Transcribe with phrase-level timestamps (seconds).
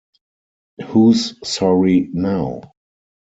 [0.87, 2.73] Who's Sorry Now?